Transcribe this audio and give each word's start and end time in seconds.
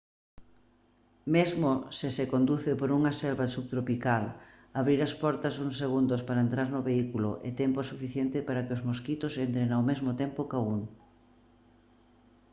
mesmo 1.35 1.69
se 1.97 2.07
se 2.17 2.25
conduce 2.33 2.71
por 2.79 2.89
unha 2.99 3.13
selva 3.21 3.53
subtropical 3.55 4.23
abrir 4.79 4.99
as 5.03 5.13
portas 5.23 5.55
uns 5.65 5.75
segundos 5.83 6.21
para 6.27 6.43
entrar 6.45 6.67
no 6.71 6.81
vehículo 6.89 7.29
é 7.49 7.51
tempo 7.63 7.79
suficiente 7.91 8.37
para 8.47 8.63
que 8.65 8.75
os 8.77 8.85
mosquitos 8.89 9.33
entren 9.45 9.69
ao 9.71 9.87
mesmo 9.89 10.11
tempo 10.21 10.39
ca 10.51 10.59
un 10.75 10.79